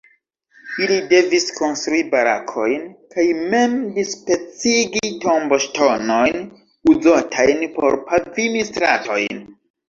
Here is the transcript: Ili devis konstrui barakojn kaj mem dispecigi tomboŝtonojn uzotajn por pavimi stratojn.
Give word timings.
Ili 0.83 0.95
devis 1.09 1.43
konstrui 1.57 1.99
barakojn 2.13 2.87
kaj 3.15 3.25
mem 3.51 3.75
dispecigi 3.97 5.11
tomboŝtonojn 5.27 6.41
uzotajn 6.95 7.63
por 7.77 8.01
pavimi 8.09 8.65
stratojn. 8.73 9.45